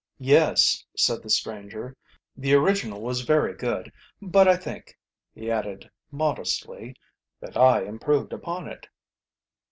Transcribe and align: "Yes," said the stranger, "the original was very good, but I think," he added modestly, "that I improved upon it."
"Yes," 0.17 0.83
said 0.97 1.21
the 1.21 1.29
stranger, 1.29 1.95
"the 2.35 2.55
original 2.55 3.01
was 3.01 3.21
very 3.21 3.53
good, 3.55 3.91
but 4.19 4.47
I 4.47 4.55
think," 4.57 4.97
he 5.31 5.51
added 5.51 5.87
modestly, 6.09 6.95
"that 7.39 7.55
I 7.55 7.83
improved 7.83 8.33
upon 8.33 8.67
it." 8.67 8.87